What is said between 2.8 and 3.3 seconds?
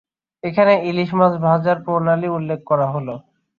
হলো।